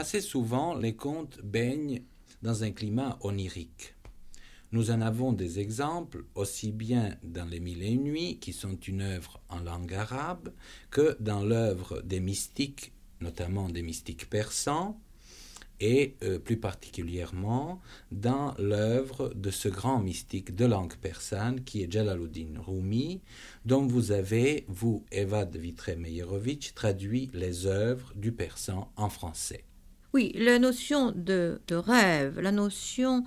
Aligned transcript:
Assez 0.00 0.22
souvent, 0.22 0.74
les 0.74 0.94
contes 0.94 1.40
baignent 1.44 2.00
dans 2.40 2.64
un 2.64 2.70
climat 2.70 3.18
onirique. 3.20 3.94
Nous 4.72 4.90
en 4.90 5.02
avons 5.02 5.34
des 5.34 5.58
exemples 5.60 6.24
aussi 6.34 6.72
bien 6.72 7.18
dans 7.22 7.44
Les 7.44 7.60
Mille 7.60 7.82
et 7.82 7.90
une 7.90 8.04
Nuits, 8.04 8.38
qui 8.38 8.54
sont 8.54 8.76
une 8.76 9.02
œuvre 9.02 9.42
en 9.50 9.58
langue 9.58 9.92
arabe, 9.92 10.54
que 10.90 11.18
dans 11.20 11.44
l'œuvre 11.44 12.00
des 12.00 12.18
mystiques, 12.18 12.94
notamment 13.20 13.68
des 13.68 13.82
mystiques 13.82 14.30
persans, 14.30 14.98
et 15.80 16.16
euh, 16.22 16.38
plus 16.38 16.56
particulièrement 16.56 17.82
dans 18.10 18.54
l'œuvre 18.58 19.34
de 19.34 19.50
ce 19.50 19.68
grand 19.68 19.98
mystique 19.98 20.54
de 20.54 20.64
langue 20.64 20.96
persane 20.96 21.62
qui 21.62 21.82
est 21.82 21.92
Jalaluddin 21.92 22.58
Rumi, 22.58 23.20
dont 23.66 23.86
vous 23.86 24.12
avez, 24.12 24.64
vous, 24.66 25.04
Evad 25.12 25.54
Vitre-Meyerovitch, 25.54 26.72
traduit 26.72 27.30
les 27.34 27.66
œuvres 27.66 28.14
du 28.16 28.32
persan 28.32 28.90
en 28.96 29.10
français. 29.10 29.64
Oui, 30.12 30.32
la 30.34 30.58
notion 30.58 31.12
de, 31.14 31.60
rêve, 31.70 32.40
la 32.40 32.50
notion, 32.50 33.22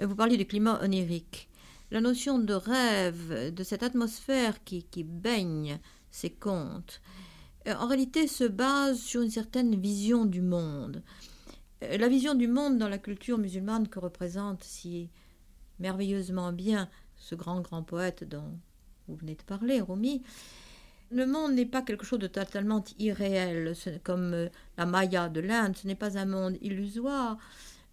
euh, 0.00 0.06
vous 0.06 0.14
parliez 0.14 0.36
du 0.36 0.46
climat 0.46 0.80
onirique, 0.84 1.48
la 1.90 2.00
notion 2.00 2.38
de 2.38 2.54
rêve, 2.54 3.52
de 3.52 3.64
cette 3.64 3.82
atmosphère 3.82 4.62
qui, 4.62 4.84
qui 4.84 5.02
baigne 5.02 5.80
ces 6.12 6.30
contes, 6.30 7.00
euh, 7.66 7.74
en 7.74 7.88
réalité 7.88 8.28
se 8.28 8.44
base 8.44 9.00
sur 9.00 9.22
une 9.22 9.30
certaine 9.30 9.80
vision 9.80 10.26
du 10.26 10.40
monde. 10.40 11.02
Euh, 11.82 11.98
la 11.98 12.08
vision 12.08 12.36
du 12.36 12.46
monde 12.46 12.78
dans 12.78 12.88
la 12.88 12.98
culture 12.98 13.38
musulmane 13.38 13.88
que 13.88 13.98
représente 13.98 14.62
si 14.62 15.10
merveilleusement 15.80 16.52
bien 16.52 16.88
ce 17.16 17.34
grand 17.34 17.60
grand 17.62 17.82
poète 17.82 18.22
dont 18.22 18.60
vous 19.08 19.16
venez 19.16 19.34
de 19.34 19.42
parler, 19.42 19.80
Rumi, 19.80 20.22
le 21.10 21.26
monde 21.26 21.54
n'est 21.54 21.66
pas 21.66 21.82
quelque 21.82 22.04
chose 22.04 22.18
de 22.18 22.26
totalement 22.26 22.84
irréel, 22.98 23.74
comme 24.02 24.34
euh, 24.34 24.48
la 24.76 24.86
Maya 24.86 25.28
de 25.28 25.40
l'Inde, 25.40 25.76
ce 25.76 25.86
n'est 25.86 25.94
pas 25.94 26.18
un 26.18 26.26
monde 26.26 26.56
illusoire, 26.60 27.38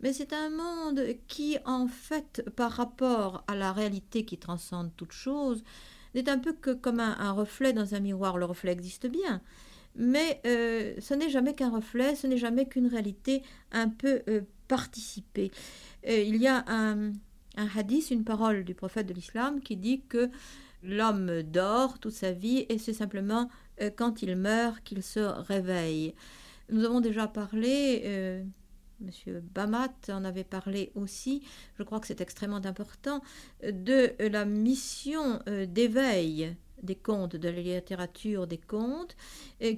mais 0.01 0.11
c'est 0.11 0.33
un 0.33 0.49
monde 0.49 1.01
qui, 1.27 1.57
en 1.65 1.87
fait, 1.87 2.43
par 2.55 2.71
rapport 2.71 3.43
à 3.47 3.55
la 3.55 3.71
réalité 3.71 4.25
qui 4.25 4.37
transcende 4.37 4.91
toute 4.97 5.13
chose, 5.13 5.63
n'est 6.13 6.29
un 6.29 6.37
peu 6.37 6.53
que 6.53 6.71
comme 6.71 6.99
un 6.99 7.31
reflet 7.31 7.73
dans 7.73 7.95
un 7.95 7.99
miroir. 7.99 8.37
Le 8.37 8.45
reflet 8.45 8.71
existe 8.71 9.07
bien, 9.07 9.41
mais 9.95 10.41
euh, 10.45 10.93
ce 10.99 11.13
n'est 11.13 11.29
jamais 11.29 11.55
qu'un 11.55 11.69
reflet, 11.69 12.15
ce 12.15 12.27
n'est 12.27 12.37
jamais 12.37 12.67
qu'une 12.67 12.87
réalité 12.87 13.41
un 13.71 13.89
peu 13.89 14.21
euh, 14.27 14.41
participée. 14.67 15.51
Il 16.07 16.35
y 16.35 16.47
a 16.47 16.63
un, 16.67 17.13
un, 17.57 17.67
hadith, 17.75 18.11
une 18.11 18.23
parole 18.23 18.63
du 18.63 18.75
prophète 18.75 19.07
de 19.07 19.13
l'islam 19.13 19.59
qui 19.59 19.75
dit 19.75 20.01
que 20.07 20.29
l'homme 20.87 21.41
dort 21.43 21.99
toute 21.99 22.13
sa 22.13 22.31
vie 22.31 22.65
et 22.69 22.77
c'est 22.77 22.93
simplement 22.93 23.49
quand 23.97 24.21
il 24.21 24.35
meurt 24.35 24.81
qu'il 24.83 25.03
se 25.03 25.19
réveille. 25.19 26.15
Nous 26.69 26.85
avons 26.85 27.01
déjà 27.01 27.27
parlé, 27.27 28.43
Monsieur 29.01 29.43
Bamat 29.53 29.93
en 30.09 30.23
avait 30.23 30.45
parlé 30.45 30.91
aussi, 30.95 31.43
je 31.77 31.83
crois 31.83 31.99
que 31.99 32.07
c'est 32.07 32.21
extrêmement 32.21 32.65
important, 32.65 33.21
de 33.63 34.13
la 34.19 34.45
mission 34.45 35.41
d'éveil 35.67 36.55
des 36.81 36.95
contes, 36.95 37.35
de 37.35 37.49
la 37.49 37.61
littérature 37.61 38.47
des 38.47 38.57
contes, 38.57 39.15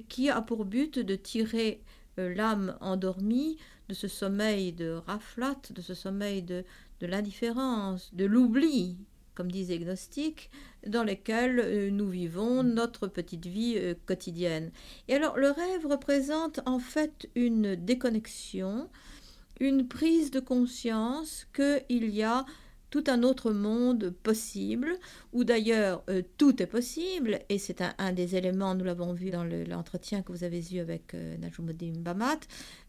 qui 0.08 0.30
a 0.30 0.40
pour 0.42 0.64
but 0.64 0.98
de 0.98 1.16
tirer 1.16 1.82
euh, 2.18 2.34
l'âme 2.34 2.76
endormie 2.80 3.56
de 3.88 3.94
ce 3.94 4.08
sommeil 4.08 4.72
de 4.72 4.90
raflat, 5.06 5.60
de 5.70 5.80
ce 5.80 5.94
sommeil 5.94 6.42
de, 6.42 6.64
de 7.00 7.06
l'indifférence, 7.06 8.14
de 8.14 8.24
l'oubli, 8.26 8.98
comme 9.38 9.52
disent 9.52 9.68
les 9.68 9.78
gnostiques, 9.78 10.50
dans 10.84 11.04
lesquels 11.04 11.60
euh, 11.60 11.90
nous 11.90 12.08
vivons 12.08 12.64
notre 12.64 13.06
petite 13.06 13.46
vie 13.46 13.74
euh, 13.76 13.94
quotidienne. 14.04 14.72
Et 15.06 15.14
alors 15.14 15.38
le 15.38 15.52
rêve 15.52 15.86
représente 15.86 16.58
en 16.66 16.80
fait 16.80 17.30
une 17.36 17.76
déconnexion, 17.76 18.88
une 19.60 19.86
prise 19.86 20.32
de 20.32 20.40
conscience 20.40 21.46
qu'il 21.54 22.10
y 22.10 22.24
a 22.24 22.46
tout 22.90 23.04
un 23.06 23.22
autre 23.22 23.52
monde 23.52 24.10
possible, 24.24 24.90
où 25.32 25.44
d'ailleurs 25.44 26.02
euh, 26.10 26.22
tout 26.36 26.60
est 26.60 26.66
possible, 26.66 27.38
et 27.48 27.58
c'est 27.58 27.80
un, 27.80 28.12
des 28.12 28.34
éléments, 28.34 28.74
nous 28.74 28.84
l'avons 28.84 29.12
vu 29.12 29.30
dans 29.30 29.44
l'entretien 29.44 30.22
que 30.22 30.32
vous 30.32 30.42
avez 30.42 30.64
eu 30.74 30.80
avec 30.80 31.14
euh, 31.14 31.36
Najumuddin 31.36 31.92
Bamat, 31.98 32.40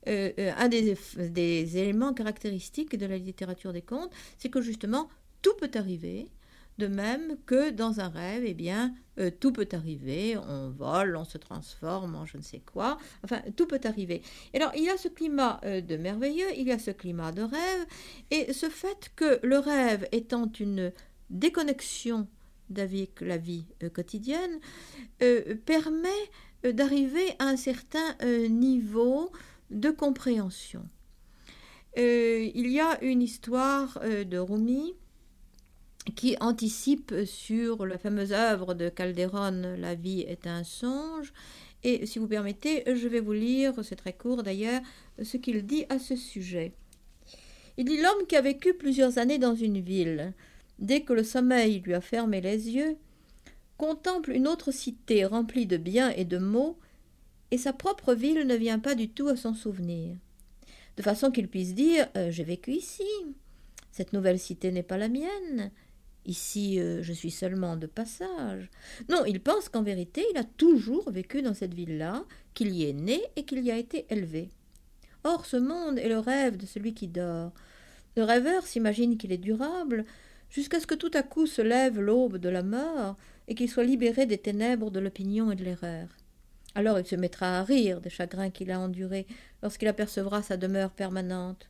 un 0.08 0.68
des 0.68 1.78
éléments 1.78 2.16
caractéristiques 2.16 2.98
de 2.98 3.06
la 3.06 3.20
littérature 3.20 3.72
des 3.72 3.84
contes, 3.84 4.12
c'est 4.40 4.50
que 4.50 4.62
justement 4.62 5.10
tout 5.42 5.54
peut 5.60 5.72
arriver, 5.76 6.28
de 6.80 6.88
même 6.88 7.38
que 7.46 7.70
dans 7.70 8.00
un 8.00 8.08
rêve, 8.08 8.44
eh 8.46 8.56
bien, 8.56 8.96
euh, 9.20 9.30
tout 9.38 9.52
peut 9.52 9.68
arriver, 9.74 10.38
on 10.38 10.70
vole, 10.70 11.16
on 11.18 11.26
se 11.26 11.38
transforme 11.38 12.16
en 12.16 12.26
je 12.26 12.38
ne 12.38 12.42
sais 12.42 12.62
quoi, 12.66 12.98
enfin, 13.24 13.42
tout 13.56 13.68
peut 13.68 13.82
arriver. 13.84 14.24
Et 14.54 14.58
alors, 14.58 14.72
il 14.76 14.84
y 14.84 14.90
a 14.90 14.98
ce 14.98 15.10
climat 15.10 15.60
euh, 15.66 15.82
de 15.82 15.98
merveilleux, 15.98 16.48
il 16.58 16.68
y 16.68 16.72
a 16.72 16.80
ce 16.80 16.92
climat 16.92 17.32
de 17.34 17.44
rêve, 17.44 17.86
et 18.32 18.54
ce 18.54 18.70
fait 18.70 19.12
que 19.16 19.40
le 19.44 19.60
rêve 19.60 20.08
étant 20.12 20.50
une 20.60 20.92
déconnexion 21.30 22.28
avec 22.76 23.22
la 23.22 23.38
vie 23.38 23.66
euh, 23.84 23.90
quotidienne, 23.90 24.60
permet 25.66 26.10
d'arriver 26.64 27.36
à 27.40 27.46
un 27.46 27.58
certain 27.58 28.16
niveau 28.50 29.32
de 29.70 29.90
compréhension. 29.90 30.88
il 31.98 32.70
y 32.70 32.80
a 32.80 33.04
une 33.04 33.22
histoire 33.22 34.00
de 34.02 34.38
Rumi, 34.38 34.94
qui 36.16 36.36
anticipe 36.40 37.14
sur 37.26 37.86
la 37.86 37.98
fameuse 37.98 38.34
œuvre 38.34 38.74
de 38.74 38.90
Calderon, 38.90 39.76
La 39.78 39.96
vie 39.96 40.22
est 40.22 40.48
un 40.48 40.64
songe. 40.64 41.34
Et 41.84 42.06
si 42.06 42.20
vous 42.20 42.28
permettez, 42.28 42.84
je 42.88 43.08
vais 43.08 43.20
vous 43.20 43.34
lire, 43.34 43.74
c'est 43.84 43.96
très 43.96 44.14
court 44.14 44.44
d'ailleurs, 44.44 44.82
ce 45.22 45.38
qu'il 45.38 45.66
dit 45.66 45.86
à 45.90 46.00
ce 46.00 46.16
sujet. 46.16 46.74
Il 47.78 47.86
dit 47.86 48.02
L'homme 48.02 48.28
qui 48.28 48.36
a 48.36 48.42
vécu 48.42 48.74
plusieurs 48.74 49.18
années 49.18 49.38
dans 49.38 49.56
une 49.56 49.80
ville, 49.80 50.34
dès 50.80 51.02
que 51.02 51.14
le 51.14 51.24
sommeil 51.24 51.80
lui 51.80 51.94
a 51.94 52.02
fermé 52.02 52.42
les 52.42 52.70
yeux, 52.70 52.98
contemple 53.78 54.32
une 54.32 54.48
autre 54.48 54.72
cité 54.72 55.24
remplie 55.24 55.66
de 55.66 55.78
biens 55.78 56.10
et 56.10 56.26
de 56.26 56.38
maux, 56.38 56.78
et 57.52 57.58
sa 57.58 57.74
propre 57.74 58.14
ville 58.14 58.46
ne 58.46 58.56
vient 58.56 58.80
pas 58.80 58.96
du 58.96 59.10
tout 59.10 59.28
à 59.28 59.38
son 59.38 59.54
souvenir. 59.54 60.18
De 60.98 61.02
façon 61.02 61.32
qu'il 61.32 61.48
puisse 61.48 61.74
dire 61.74 62.10
euh, 62.18 62.30
J'ai 62.30 62.44
vécu 62.44 62.72
ici. 62.72 63.08
Cette 63.92 64.12
nouvelle 64.12 64.40
cité 64.40 64.72
n'est 64.72 64.84
pas 64.84 64.98
la 64.98 65.08
mienne. 65.08 65.72
Ici, 66.26 66.80
euh, 66.80 67.02
je 67.02 67.14
suis 67.14 67.32
seulement 67.32 67.76
de 67.76 67.88
passage. 67.88 68.70
Non, 69.10 69.26
il 69.26 69.42
pense 69.42 69.70
qu'en 69.70 69.84
vérité, 69.84 70.24
il 70.34 70.38
a 70.38 70.44
toujours 70.44 71.10
vécu 71.10 71.42
dans 71.42 71.54
cette 71.54 71.74
ville-là, 71.74 72.26
qu'il 72.54 72.72
y 72.72 72.90
est 72.90 72.94
né 72.94 73.22
et 73.36 73.46
qu'il 73.46 73.64
y 73.64 73.72
a 73.72 73.78
été 73.78 74.06
élevé. 74.10 74.52
Or, 75.24 75.46
ce 75.46 75.58
monde 75.58 75.98
est 75.98 76.10
le 76.10 76.20
rêve 76.20 76.58
de 76.58 76.66
celui 76.66 76.94
qui 76.94 77.08
dort. 77.08 77.52
Le 78.16 78.24
rêveur 78.24 78.66
s'imagine 78.66 79.18
qu'il 79.18 79.32
est 79.32 79.38
durable, 79.38 80.06
jusqu'à 80.50 80.80
ce 80.80 80.88
que 80.88 80.96
tout 80.96 81.12
à 81.14 81.24
coup 81.24 81.46
se 81.46 81.62
lève 81.62 82.00
l'aube 82.00 82.38
de 82.38 82.50
la 82.50 82.64
mort 82.64 83.18
et 83.48 83.56
qu'il 83.56 83.70
soit 83.70 83.84
libéré 83.84 84.26
des 84.26 84.38
ténèbres 84.38 84.92
de 84.92 85.00
l'opinion 85.00 85.52
et 85.52 85.56
de 85.56 85.64
l'erreur. 85.64 86.10
Alors 86.76 87.00
il 87.00 87.06
se 87.06 87.16
mettra 87.16 87.60
à 87.60 87.64
rire 87.64 88.02
des 88.02 88.10
chagrins 88.10 88.50
qu'il 88.50 88.72
a 88.72 88.80
endurés 88.80 89.26
lorsqu'il 89.64 89.88
apercevra 89.88 90.42
sa 90.42 90.58
demeure 90.58 90.92
permanente. 90.92 91.70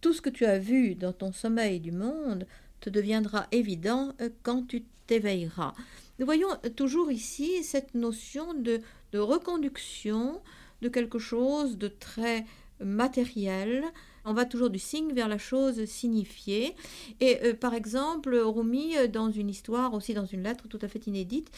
Tout 0.00 0.12
ce 0.12 0.22
que 0.22 0.30
tu 0.30 0.46
as 0.46 0.58
vu 0.58 0.94
dans 0.94 1.12
ton 1.12 1.32
sommeil 1.32 1.80
du 1.80 1.92
monde 1.92 2.46
te 2.80 2.90
deviendra 2.90 3.46
évident 3.52 4.12
euh, 4.20 4.30
quand 4.42 4.66
tu 4.66 4.84
t'éveilleras. 5.06 5.74
Nous 6.18 6.26
voyons 6.26 6.48
toujours 6.76 7.10
ici 7.10 7.62
cette 7.62 7.94
notion 7.94 8.54
de, 8.54 8.80
reconduction 9.14 10.40
de 10.82 10.88
quelque 10.88 11.18
chose 11.18 11.78
de 11.78 11.88
très 11.88 12.44
matériel. 12.80 13.84
On 14.24 14.32
va 14.32 14.44
toujours 14.44 14.70
du 14.70 14.78
signe 14.78 15.12
vers 15.12 15.28
la 15.28 15.38
chose 15.38 15.84
signifiée. 15.86 16.74
Et 17.20 17.38
euh, 17.42 17.54
par 17.54 17.74
exemple, 17.74 18.36
Rumi, 18.36 18.96
euh, 18.96 19.08
dans 19.08 19.30
une 19.30 19.48
histoire, 19.48 19.94
aussi 19.94 20.14
dans 20.14 20.26
une 20.26 20.42
lettre 20.42 20.68
tout 20.68 20.78
à 20.82 20.88
fait 20.88 21.06
inédite, 21.06 21.50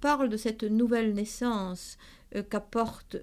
parle 0.00 0.28
de 0.28 0.36
cette 0.36 0.64
nouvelle 0.64 1.14
naissance 1.14 1.96
qu'apporte 2.50 3.16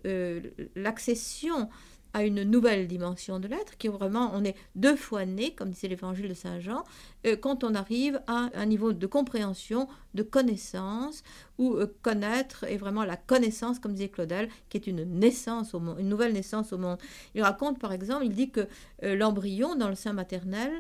l'accession 0.74 1.68
à 2.14 2.24
une 2.24 2.44
nouvelle 2.44 2.88
dimension 2.88 3.40
de 3.40 3.48
l'être, 3.48 3.78
qui 3.78 3.88
est 3.88 3.92
vraiment, 3.92 4.32
on 4.34 4.44
est 4.44 4.56
deux 4.76 4.96
fois 4.96 5.26
né, 5.26 5.54
comme 5.54 5.70
disait 5.70 5.88
l'évangile 5.88 6.28
de 6.30 6.34
Saint 6.34 6.60
Jean, 6.60 6.84
euh, 7.26 7.36
quand 7.36 7.64
on 7.64 7.76
arrive 7.76 8.22
à 8.28 8.50
un 8.54 8.66
niveau 8.66 8.94
de 8.94 9.08
compréhension, 9.08 9.88
de 10.14 10.24
connaissance, 10.24 11.24
où 11.58 11.74
euh, 11.74 11.94
connaître 12.02 12.64
est 12.64 12.78
vraiment 12.78 13.04
la 13.04 13.18
connaissance, 13.18 13.80
comme 13.80 13.94
disait 13.94 14.10
Claudel, 14.10 14.50
qui 14.70 14.78
est 14.78 14.88
une 14.88 15.04
naissance 15.04 15.74
au 15.74 15.80
monde, 15.80 15.98
une 16.00 16.10
nouvelle 16.10 16.34
naissance 16.34 16.74
au 16.74 16.78
monde. 16.78 16.98
Il 17.36 17.44
raconte 17.44 17.80
par 17.80 17.92
exemple, 17.92 18.26
il 18.26 18.34
dit 18.34 18.50
que 18.50 18.68
euh, 19.04 19.16
l'embryon 19.16 19.76
dans 19.76 19.90
le 19.90 19.96
sein 19.96 20.14
maternel, 20.14 20.72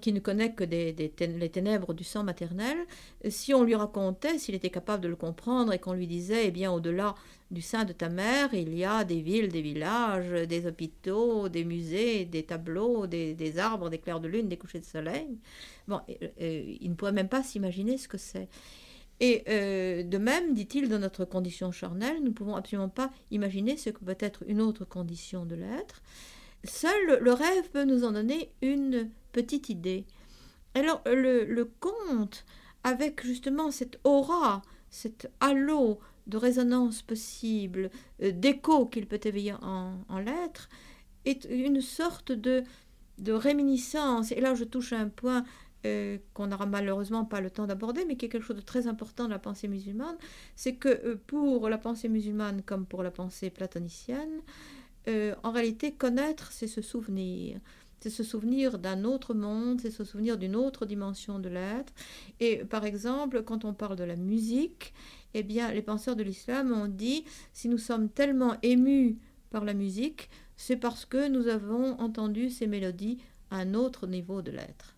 qui 0.00 0.12
ne 0.12 0.20
connaît 0.20 0.52
que 0.52 0.64
les 0.64 1.50
ténèbres 1.50 1.94
du 1.94 2.04
sang 2.04 2.22
maternel, 2.24 2.76
si 3.28 3.52
on 3.54 3.62
lui 3.62 3.74
racontait, 3.74 4.38
s'il 4.38 4.54
était 4.54 4.70
capable 4.70 5.02
de 5.02 5.08
le 5.08 5.16
comprendre, 5.16 5.72
et 5.72 5.78
qu'on 5.78 5.92
lui 5.92 6.06
disait, 6.06 6.46
eh 6.46 6.50
bien, 6.50 6.72
au-delà 6.72 7.14
du 7.50 7.62
sein 7.62 7.84
de 7.84 7.92
ta 7.92 8.08
mère, 8.08 8.54
il 8.54 8.74
y 8.74 8.84
a 8.84 9.04
des 9.04 9.20
villes, 9.20 9.48
des 9.48 9.62
villages, 9.62 10.30
des 10.48 10.66
hôpitaux, 10.66 11.48
des 11.48 11.64
musées, 11.64 12.24
des 12.24 12.44
tableaux, 12.44 13.06
des, 13.06 13.58
arbres, 13.58 13.90
des 13.90 13.98
clairs 13.98 14.20
de 14.20 14.28
lune, 14.28 14.48
des 14.48 14.56
couchers 14.56 14.80
de 14.80 14.84
soleil, 14.84 15.38
bon, 15.88 16.00
il 16.38 16.88
ne 16.88 16.94
pourrait 16.94 17.12
même 17.12 17.28
pas 17.28 17.42
s'imaginer 17.42 17.98
ce 17.98 18.08
que 18.08 18.18
c'est. 18.18 18.48
Et 19.20 19.44
euh, 19.48 20.02
de 20.02 20.18
même, 20.18 20.52
dit-il, 20.52 20.88
dans 20.88 20.98
notre 20.98 21.24
condition 21.24 21.70
charnelle, 21.70 22.16
nous 22.18 22.30
ne 22.30 22.32
pouvons 22.32 22.56
absolument 22.56 22.88
pas 22.88 23.12
imaginer 23.30 23.76
ce 23.76 23.90
que 23.90 24.04
peut 24.04 24.16
être 24.18 24.42
une 24.48 24.60
autre 24.60 24.84
condition 24.84 25.46
de 25.46 25.54
l'être. 25.54 26.02
Seul 26.64 27.18
le 27.20 27.32
rêve 27.32 27.70
peut 27.72 27.84
nous 27.84 28.04
en 28.04 28.12
donner 28.12 28.50
une 28.62 29.10
petite 29.32 29.68
idée. 29.68 30.04
Alors 30.74 31.02
le, 31.06 31.64
conte, 31.80 32.44
avec 32.84 33.24
justement 33.24 33.70
cette 33.70 33.98
aura, 34.04 34.62
cet 34.90 35.30
halo 35.40 35.98
de 36.26 36.36
résonance 36.36 37.02
possible, 37.02 37.90
euh, 38.22 38.32
d'écho 38.32 38.86
qu'il 38.86 39.06
peut 39.06 39.20
éveiller 39.24 39.54
en, 39.54 39.98
en 40.08 40.18
l'être, 40.18 40.68
est 41.24 41.44
une 41.50 41.80
sorte 41.80 42.32
de, 42.32 42.62
de 43.18 43.32
réminiscence. 43.32 44.32
Et 44.32 44.40
là, 44.40 44.54
je 44.54 44.64
touche 44.64 44.92
à 44.92 44.98
un 44.98 45.08
point 45.08 45.44
euh, 45.84 46.18
qu'on 46.32 46.46
n'aura 46.46 46.66
malheureusement 46.66 47.24
pas 47.24 47.40
le 47.40 47.50
temps 47.50 47.66
d'aborder, 47.66 48.04
mais 48.04 48.16
qui 48.16 48.26
est 48.26 48.28
quelque 48.28 48.46
chose 48.46 48.56
de 48.56 48.62
très 48.62 48.86
important 48.86 49.24
dans 49.24 49.30
la 49.30 49.38
pensée 49.38 49.68
musulmane, 49.68 50.16
c'est 50.54 50.76
que 50.76 50.88
euh, 50.88 51.20
pour 51.26 51.68
la 51.68 51.78
pensée 51.78 52.08
musulmane 52.08 52.62
comme 52.62 52.86
pour 52.86 53.02
la 53.02 53.10
pensée 53.10 53.50
platonicienne, 53.50 54.40
en 55.42 55.50
réalité, 55.50 55.90
connaître, 55.90 56.52
c'est 56.52 56.68
se 56.68 56.80
souvenir 56.80 57.58
c'est 58.02 58.10
se 58.10 58.24
souvenir 58.24 58.78
d'un 58.78 59.04
autre 59.04 59.32
monde, 59.32 59.80
c'est 59.80 59.90
se 59.90 60.02
souvenir 60.04 60.36
d'une 60.36 60.56
autre 60.56 60.86
dimension 60.86 61.38
de 61.38 61.48
l'être. 61.48 61.92
Et 62.40 62.64
par 62.64 62.84
exemple, 62.84 63.42
quand 63.44 63.64
on 63.64 63.74
parle 63.74 63.96
de 63.96 64.04
la 64.04 64.16
musique, 64.16 64.92
eh 65.34 65.42
bien, 65.42 65.72
les 65.72 65.82
penseurs 65.82 66.16
de 66.16 66.22
l'islam 66.22 66.72
ont 66.72 66.88
dit, 66.88 67.24
si 67.52 67.68
nous 67.68 67.78
sommes 67.78 68.08
tellement 68.08 68.56
émus 68.62 69.18
par 69.50 69.64
la 69.64 69.74
musique, 69.74 70.30
c'est 70.56 70.76
parce 70.76 71.04
que 71.04 71.28
nous 71.28 71.46
avons 71.46 71.98
entendu 72.00 72.50
ces 72.50 72.66
mélodies 72.66 73.18
à 73.50 73.58
un 73.58 73.74
autre 73.74 74.06
niveau 74.06 74.42
de 74.42 74.50
l'être. 74.50 74.96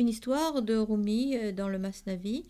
Une 0.00 0.08
histoire 0.08 0.62
de 0.62 0.76
Rumi 0.76 1.36
euh, 1.36 1.52
dans 1.52 1.68
le 1.68 1.78
Masnavi 1.78 2.44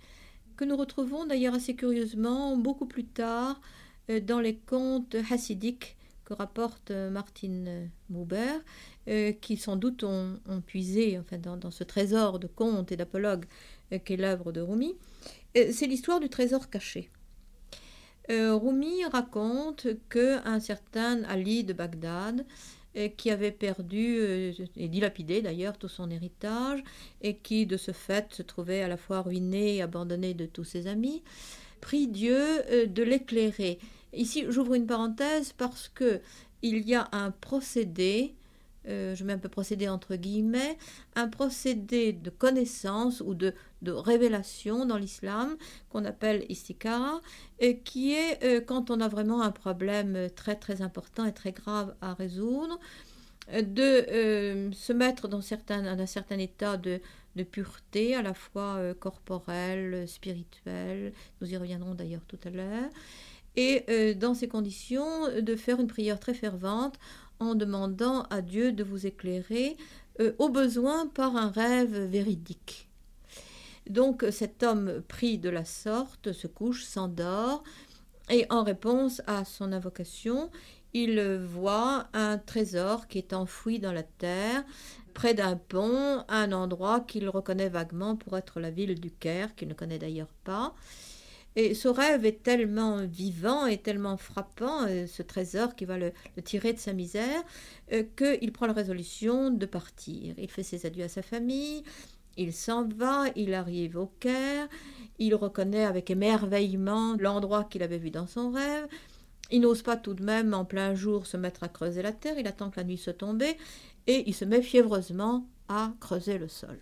que 0.57 0.65
nous 0.65 0.77
retrouvons 0.77 1.27
d'ailleurs 1.27 1.55
assez 1.55 1.75
curieusement 1.75 2.57
beaucoup 2.57 2.87
plus 2.87 3.05
tard 3.05 3.61
euh, 4.09 4.21
dans 4.21 4.39
les 4.39 4.57
contes 4.57 5.17
hassidiques 5.33 5.97
que 6.25 6.33
rapporte 6.33 6.93
euh, 6.93 7.11
Martin 7.11 7.89
Buber, 8.09 8.61
qui 9.41 9.57
sans 9.57 9.75
doute 9.75 10.05
ont, 10.05 10.39
puisé 10.65 11.19
enfin, 11.19 11.39
dans, 11.39 11.73
ce 11.73 11.83
trésor 11.83 12.39
de 12.39 12.47
contes 12.47 12.93
et 12.93 12.97
d'apologues 12.97 13.47
qu'est 14.05 14.17
l'œuvre 14.17 14.53
de 14.53 14.61
Rumi. 14.61 14.95
C'est 15.55 15.89
l'histoire 15.89 16.21
du 16.21 16.29
trésor 16.29 16.71
caché. 16.71 17.11
Rumi 18.29 19.05
raconte 19.07 19.89
qu'un 20.09 20.61
certain 20.61 21.25
Ali 21.25 21.65
de 21.65 21.73
Bagdad 21.73 22.47
qui 23.17 23.31
avait 23.31 23.53
perdu 23.53 24.19
euh, 24.19 24.53
et 24.77 24.89
dilapidé 24.89 25.43
d'ailleurs 25.43 25.79
tout 25.79 25.89
son 25.89 26.11
héritage, 26.11 26.83
et 27.23 27.37
qui 27.37 27.67
de 27.67 27.77
ce 27.77 27.93
fait 27.93 28.33
se 28.33 28.43
trouvait 28.43 28.83
à 28.83 28.89
la 28.89 28.97
fois 28.97 29.23
ruiné 29.23 29.77
et 29.77 29.83
abandonné 29.83 30.35
de 30.35 30.47
tous 30.47 30.65
ses 30.65 30.87
amis, 30.87 31.23
prie 31.81 32.09
Dieu 32.09 32.37
euh, 32.71 32.87
de 32.87 33.03
l'éclairer. 33.03 33.79
Ici, 34.13 34.45
j'ouvre 34.49 34.75
une 34.75 34.87
parenthèse 34.87 35.53
parce 35.53 35.89
que 35.89 36.21
il 36.63 36.87
y 36.89 36.95
a 36.95 37.09
un 37.13 37.31
procédé 37.31 38.35
euh, 38.89 39.15
je 39.15 39.25
mets 39.25 39.35
un 39.35 39.39
peu 39.39 39.49
procédé 39.49 39.89
entre 39.89 40.17
guillemets, 40.17 40.79
un 41.15 41.29
procédé 41.29 42.13
de 42.13 42.31
connaissance 42.31 43.21
ou 43.21 43.35
de, 43.35 43.55
de 43.83 43.93
révélation 43.93 44.87
dans 44.87 44.97
l'islam 44.97 45.57
qu'on 45.91 46.05
appelle 46.05 46.47
istikara, 46.49 47.21
et 47.59 47.79
qui 47.79 48.15
est 48.15 48.43
euh, 48.43 48.61
quand 48.61 48.91
on 48.91 49.01
a 49.01 49.09
vraiment 49.09 49.43
un 49.43 49.51
problème 49.51 50.29
très 50.35 50.57
très 50.57 50.83
important 50.83 51.25
et 51.27 51.33
très 51.33 51.53
grave 51.53 51.95
à 52.01 52.15
résoudre, 52.15 52.79
de 53.53 53.83
euh, 53.83 54.73
se 54.73 54.93
mettre 54.93 55.27
dans 55.27 55.39
un 55.39 56.07
certain 56.07 56.39
état 56.39 56.77
de, 56.77 57.01
de 57.35 57.43
pureté, 57.43 58.15
à 58.15 58.23
la 58.23 58.33
fois 58.33 58.79
corporelle, 59.01 60.07
spirituelle, 60.09 61.13
nous 61.41 61.53
y 61.53 61.57
reviendrons 61.57 61.95
d'ailleurs 61.95 62.25
tout 62.29 62.39
à 62.45 62.51
l'heure, 62.51 62.91
et 63.57 64.15
dans 64.15 64.35
ces 64.35 64.49
conditions 64.49 65.29
de 65.41 65.57
faire 65.57 65.81
une 65.81 65.89
prière 65.89 66.21
très 66.21 66.35
fervente 66.35 66.99
en 67.41 67.55
demandant 67.55 68.23
à 68.31 68.43
Dieu 68.43 68.73
de 68.73 68.85
vous 68.85 69.07
éclairer 69.07 69.77
euh, 70.21 70.33
au 70.39 70.49
besoin 70.49 71.07
par 71.07 71.37
un 71.37 71.51
rêve 71.51 71.97
véridique. 72.05 72.89
Donc 73.89 74.25
cet 74.31 74.63
homme 74.63 75.03
pris 75.09 75.39
de 75.39 75.49
la 75.49 75.65
sorte 75.65 76.33
se 76.33 76.47
couche, 76.47 76.85
s'endort, 76.85 77.65
et 78.29 78.47
en 78.51 78.63
réponse 78.63 79.23
à 79.27 79.45
son 79.45 79.73
invocation, 79.73 80.51
il 80.93 81.21
voit 81.39 82.07
un 82.13 82.39
trésor 82.39 83.09
qui 83.09 83.19
est 83.19 83.33
enfoui 83.33 83.79
dans 83.79 83.93
la 83.93 84.03
terre, 84.03 84.63
près 85.15 85.35
d'un 85.35 85.57
pont, 85.57 86.25
un 86.29 86.53
endroit 86.53 87.01
qu'il 87.01 87.29
reconnaît 87.29 87.69
vaguement 87.69 88.15
pour 88.15 88.37
être 88.37 88.61
la 88.61 88.71
ville 88.71 89.01
du 89.01 89.11
Caire, 89.11 89.55
qu'il 89.57 89.69
ne 89.69 89.75
connaît 89.75 89.99
d'ailleurs 89.99 90.35
pas. 90.45 90.75
Et 91.57 91.75
ce 91.75 91.89
rêve 91.89 92.25
est 92.25 92.43
tellement 92.43 93.05
vivant 93.05 93.67
et 93.67 93.79
tellement 93.79 94.17
frappant, 94.17 94.87
euh, 94.87 95.07
ce 95.07 95.23
trésor 95.23 95.75
qui 95.75 95.85
va 95.85 95.99
le, 95.99 96.13
tirer 96.45 96.73
de 96.73 96.79
sa 96.79 96.93
misère, 96.93 97.43
euh, 97.93 98.05
qu'il 98.17 98.53
prend 98.53 98.67
la 98.67 98.73
résolution 98.73 99.51
de 99.51 99.67
partir. 99.67 100.35
Il 100.39 100.49
fait 100.49 100.63
ses 100.63 100.87
adieux 100.87 101.05
à 101.05 101.09
sa 101.09 101.23
famille, 101.23 101.83
il 102.37 102.53
s'en 102.53 102.87
va, 102.87 103.25
il 103.35 103.53
arrive 103.55 103.97
au 103.97 104.07
Caire, 104.21 104.69
il 105.19 105.35
reconnaît 105.35 105.85
avec 105.85 106.11
émerveillement 106.11 107.17
l'endroit 107.19 107.65
qu'il 107.65 107.83
avait 107.83 107.99
vu 107.99 108.11
dans 108.11 108.29
son 108.29 108.53
rêve. 108.53 108.87
Il 109.51 109.63
n'ose 109.63 109.83
pas 109.83 109.97
tout 109.97 110.15
de 110.15 110.23
même 110.23 110.55
en 110.55 110.65
plein 110.65 110.95
jour 110.95 111.27
se 111.27 111.37
mettre 111.37 111.65
à 111.65 111.69
creuser 111.69 112.03
la 112.03 112.13
terre, 112.13 112.39
il 112.39 112.47
attend 112.47 112.71
que 112.71 112.79
la 112.79 112.85
nuit 112.85 112.97
se 112.97 113.11
tombe 113.11 113.43
et 113.43 114.25
il 114.29 114.35
se 114.35 114.45
met 114.45 114.63
fiévreusement 114.63 115.47
à 115.69 115.93
creuser 115.99 116.39
le 116.39 116.47
sol 116.47 116.79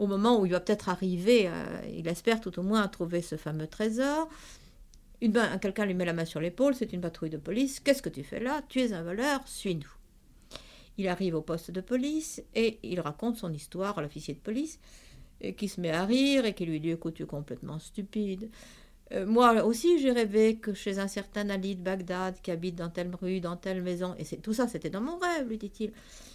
au 0.00 0.06
moment 0.06 0.40
où 0.40 0.46
il 0.46 0.52
va 0.52 0.60
peut-être 0.60 0.88
arriver, 0.88 1.46
euh, 1.46 1.80
il 1.94 2.08
espère 2.08 2.40
tout 2.40 2.58
au 2.58 2.62
moins 2.62 2.88
trouver 2.88 3.20
ce 3.20 3.36
fameux 3.36 3.66
trésor. 3.66 4.30
Quelqu'un 5.60 5.84
lui 5.84 5.92
met 5.92 6.06
la 6.06 6.14
main 6.14 6.24
sur 6.24 6.40
l'épaule, 6.40 6.74
c'est 6.74 6.94
une 6.94 7.02
patrouille 7.02 7.28
de 7.28 7.36
police. 7.36 7.80
Qu'est-ce 7.80 8.00
que 8.00 8.08
tu 8.08 8.24
fais 8.24 8.40
là? 8.40 8.62
Tu 8.70 8.80
es 8.80 8.94
un 8.94 9.02
voleur, 9.02 9.46
suis-nous. 9.46 9.92
Il 10.96 11.06
arrive 11.06 11.34
au 11.34 11.42
poste 11.42 11.70
de 11.70 11.82
police 11.82 12.42
et 12.54 12.78
il 12.82 12.98
raconte 13.00 13.36
son 13.36 13.52
histoire 13.52 13.98
à 13.98 14.02
l'officier 14.02 14.32
de 14.32 14.38
police, 14.38 14.80
et 15.42 15.52
qui 15.52 15.68
se 15.68 15.78
met 15.78 15.90
à 15.90 16.06
rire 16.06 16.46
et 16.46 16.54
qui 16.54 16.64
lui 16.64 16.80
dit 16.80 16.90
Écoute, 16.90 17.14
tu 17.14 17.24
es 17.24 17.26
complètement 17.26 17.78
stupide. 17.78 18.50
Euh, 19.12 19.26
moi 19.26 19.64
aussi, 19.64 19.98
j'ai 19.98 20.12
rêvé 20.12 20.56
que 20.56 20.72
chez 20.72 20.98
un 20.98 21.08
certain 21.08 21.50
Ali 21.50 21.76
de 21.76 21.82
Bagdad 21.82 22.40
qui 22.40 22.50
habite 22.50 22.76
dans 22.76 22.88
telle 22.88 23.14
rue, 23.20 23.40
dans 23.40 23.56
telle 23.56 23.82
maison, 23.82 24.14
et 24.18 24.24
tout 24.38 24.54
ça, 24.54 24.66
c'était 24.66 24.88
dans 24.88 25.02
mon 25.02 25.18
rêve, 25.18 25.46
lui 25.46 25.58
dit-il. 25.58 25.92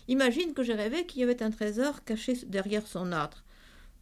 Imagine 0.08 0.54
que 0.54 0.62
j'ai 0.62 0.76
rêvé 0.76 1.08
qu'il 1.08 1.22
y 1.22 1.24
avait 1.24 1.42
un 1.42 1.50
trésor 1.50 2.04
caché 2.04 2.34
derrière 2.46 2.86
son 2.86 3.12
âtre. 3.12 3.45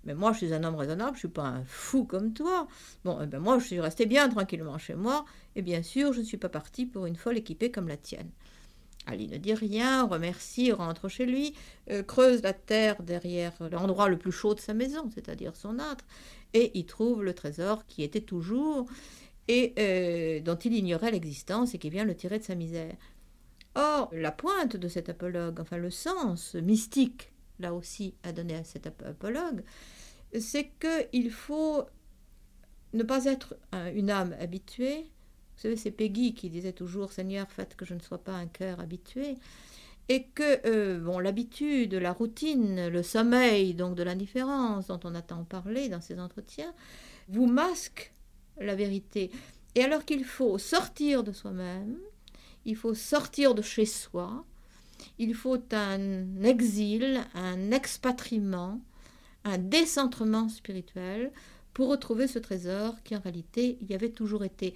Mais 0.06 0.14
moi, 0.14 0.34
je 0.34 0.40
suis 0.40 0.54
un 0.54 0.64
homme 0.64 0.76
raisonnable, 0.76 1.12
je 1.12 1.18
ne 1.18 1.20
suis 1.20 1.28
pas 1.30 1.44
un 1.44 1.64
fou 1.66 2.04
comme 2.04 2.34
toi. 2.34 2.68
Bon, 3.06 3.20
eh 3.22 3.26
ben 3.26 3.40
moi, 3.40 3.60
je 3.60 3.66
suis 3.66 3.80
resté 3.80 4.06
bien 4.06 4.28
tranquillement 4.30 4.78
chez 4.78 4.96
moi, 4.96 5.26
et 5.56 5.62
bien 5.62 5.82
sûr, 5.84 6.14
je 6.14 6.20
ne 6.20 6.26
suis 6.26 6.38
pas 6.38 6.50
parti 6.50 6.86
pour 6.86 7.06
une 7.06 7.16
folle 7.16 7.38
équipée 7.38 7.72
comme 7.72 7.88
la 7.88 7.98
tienne. 7.98 8.30
Ali 9.06 9.28
ne 9.28 9.38
dit 9.38 9.54
rien, 9.54 10.06
remercie, 10.06 10.72
rentre 10.72 11.10
chez 11.10 11.26
lui, 11.26 11.54
euh, 11.92 12.04
creuse 12.04 12.42
la 12.42 12.54
terre 12.54 13.02
derrière 13.04 13.54
l'endroit 13.72 14.08
le 14.08 14.18
plus 14.18 14.32
chaud 14.32 14.54
de 14.54 14.60
sa 14.60 14.74
maison, 14.74 15.10
c'est-à-dire 15.14 15.56
son 15.56 15.80
âtre, 15.80 16.06
et 16.54 16.78
y 16.78 16.86
trouve 16.86 17.24
le 17.24 17.34
trésor 17.34 17.86
qui 17.86 18.04
était 18.04 18.22
toujours 18.22 18.88
et 19.50 19.74
euh, 19.78 20.40
dont 20.40 20.56
il 20.56 20.74
ignorait 20.74 21.12
l'existence 21.12 21.74
et 21.74 21.78
qui 21.78 21.90
vient 21.90 22.06
le 22.06 22.16
tirer 22.16 22.40
de 22.40 22.44
sa 22.44 22.56
misère. 22.56 22.96
Or, 23.76 24.10
la 24.14 24.32
pointe 24.32 24.78
de 24.78 24.88
cet 24.88 25.10
apologue, 25.10 25.60
enfin 25.60 25.78
le 25.78 25.90
sens 25.90 26.56
mystique 26.56 27.33
là 27.60 27.74
aussi 27.74 28.16
à 28.24 28.32
donner 28.32 28.56
à 28.56 28.64
cet 28.64 28.88
apologue, 28.88 29.64
c'est 30.40 30.72
qu'il 30.80 31.32
faut 31.32 31.86
ne 32.94 33.04
pas 33.04 33.26
être 33.26 33.56
une 33.94 34.10
âme 34.10 34.36
habituée. 34.40 35.04
Vous 35.56 35.62
savez, 35.62 35.78
c'est 35.78 35.92
Peggy 35.92 36.34
qui 36.34 36.50
disait 36.50 36.74
toujours 36.74 37.12
Seigneur, 37.12 37.50
faites 37.52 37.76
que 37.76 37.86
je 37.86 37.94
ne 37.94 38.00
sois 38.00 38.24
pas 38.24 38.34
un 38.34 38.48
cœur 38.48 38.80
habitué. 38.80 39.36
Et 40.10 40.24
que 40.24 40.68
euh, 40.68 41.00
bon, 41.00 41.20
l'habitude, 41.20 41.94
la 41.94 42.12
routine, 42.12 42.90
le 42.90 43.04
sommeil, 43.04 43.74
donc 43.74 43.96
de 43.96 44.04
l'indifférence 44.04 44.88
dont 44.88 45.00
on 45.06 45.16
a 45.16 45.22
tant 45.22 45.46
parlé 45.46 45.88
dans 45.88 46.02
ces 46.02 46.20
entretiens, 46.20 46.74
vous 47.30 47.46
masque 47.46 48.14
la 48.60 48.76
vérité. 48.76 49.32
Et 49.76 49.84
alors 49.84 50.06
qu'il 50.06 50.26
faut 50.26 50.58
sortir 50.58 51.24
de 51.24 51.32
soi-même, 51.32 51.98
il 52.66 52.76
faut 52.76 52.94
sortir 52.94 53.56
de 53.56 53.62
chez 53.62 53.86
soi, 53.86 54.46
il 55.20 55.34
faut 55.34 55.60
un 55.72 56.44
exil, 56.44 57.22
un 57.34 57.72
expatriement, 57.72 58.82
un 59.44 59.58
décentrement 59.58 60.50
spirituel 60.50 61.32
pour 61.74 61.90
retrouver 61.90 62.28
ce 62.28 62.40
trésor 62.40 62.96
qui 63.04 63.16
en 63.16 63.20
réalité 63.20 63.78
y 63.88 63.94
avait 63.94 64.12
toujours 64.12 64.44
été, 64.44 64.74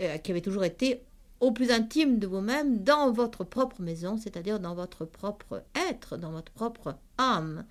euh, 0.00 0.18
qui 0.18 0.30
avait 0.30 0.40
toujours 0.40 0.64
été 0.64 1.02
au 1.40 1.52
plus 1.52 1.70
intime 1.70 2.18
de 2.18 2.26
vous-même, 2.26 2.82
dans 2.82 3.12
votre 3.12 3.44
propre 3.44 3.80
maison, 3.80 4.18
c'est-à-dire 4.18 4.60
dans 4.60 4.74
votre 4.74 5.06
propre 5.06 5.64
être, 5.88 6.18
dans 6.18 6.32
votre 6.32 6.52
propre 6.52 6.98
âme, 7.16 7.64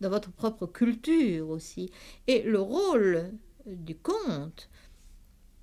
dans 0.00 0.10
votre 0.10 0.30
propre 0.30 0.66
culture 0.66 1.48
aussi. 1.50 1.90
Et 2.28 2.42
le 2.42 2.60
rôle 2.60 3.32
du 3.66 3.96
conte, 3.96 4.68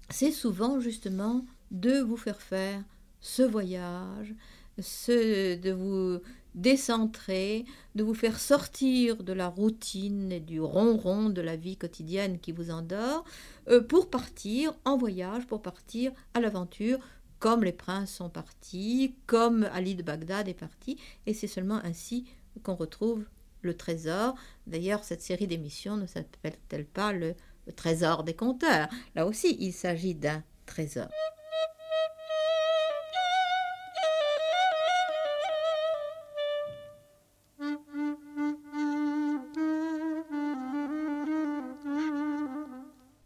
c'est 0.09 0.31
souvent 0.31 0.81
justement 0.81 1.45
de 1.71 1.99
vous 2.01 2.17
faire 2.17 2.41
faire 2.41 2.83
ce 3.21 3.43
voyage, 3.43 4.35
ce, 4.79 5.55
de 5.55 5.71
vous 5.71 6.19
décentrer, 6.55 7.65
de 7.95 8.03
vous 8.03 8.13
faire 8.13 8.39
sortir 8.39 9.23
de 9.23 9.33
la 9.33 9.47
routine 9.47 10.31
et 10.31 10.39
du 10.39 10.61
ronron 10.61 11.29
de 11.29 11.41
la 11.41 11.55
vie 11.55 11.77
quotidienne 11.77 12.39
qui 12.39 12.51
vous 12.51 12.69
endort, 12.69 13.25
euh, 13.69 13.81
pour 13.81 14.09
partir 14.09 14.73
en 14.85 14.97
voyage, 14.97 15.47
pour 15.47 15.61
partir 15.61 16.11
à 16.33 16.39
l'aventure, 16.39 16.99
comme 17.39 17.63
les 17.63 17.73
princes 17.73 18.13
sont 18.13 18.29
partis, 18.29 19.15
comme 19.25 19.67
Ali 19.73 19.95
de 19.95 20.03
Bagdad 20.03 20.47
est 20.47 20.53
parti, 20.53 20.97
et 21.25 21.33
c'est 21.33 21.47
seulement 21.47 21.81
ainsi 21.83 22.25
qu'on 22.61 22.75
retrouve 22.75 23.25
le 23.61 23.75
trésor. 23.75 24.35
D'ailleurs, 24.67 25.03
cette 25.03 25.21
série 25.21 25.47
d'émissions 25.47 25.97
ne 25.97 26.05
s'appelle-t-elle 26.05 26.85
pas 26.85 27.11
le, 27.13 27.35
le 27.65 27.73
trésor 27.73 28.23
des 28.23 28.35
conteurs 28.35 28.87
Là 29.15 29.25
aussi, 29.25 29.57
il 29.59 29.73
s'agit 29.73 30.15
d'un 30.15 30.43
trésor. 30.65 31.09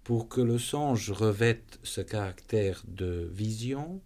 Pour 0.07 0.29
que 0.29 0.39
le 0.39 0.57
songe 0.57 1.11
revête 1.11 1.81
ce 1.83 1.99
caractère 1.99 2.81
de 2.87 3.29
vision, 3.29 3.99